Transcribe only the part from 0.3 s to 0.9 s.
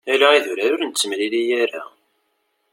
idurar ur